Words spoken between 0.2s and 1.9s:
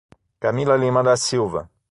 Camila Lima da Silva